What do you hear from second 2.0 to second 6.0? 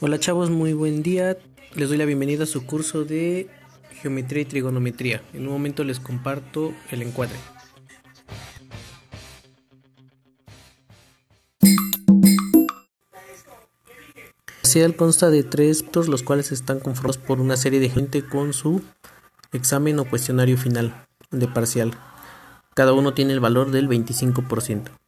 bienvenida a su curso de Geometría y Trigonometría. En un momento les